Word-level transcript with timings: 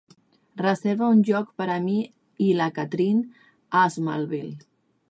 Reserva 0.61 1.09
un 1.17 1.21
lloc 1.27 1.51
per 1.63 1.67
a 1.75 1.77
mi 1.85 1.99
i 2.49 2.49
la 2.63 2.71
Kathrine 2.79 3.49
a 3.85 3.87
Smithville 3.99 4.61